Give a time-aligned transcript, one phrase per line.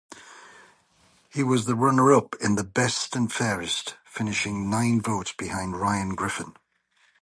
[1.29, 6.55] He was the runner up in the best-and-fairest, finishing nine votes behind Ryan Griffen.